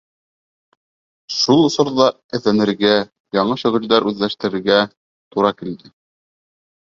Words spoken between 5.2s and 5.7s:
тура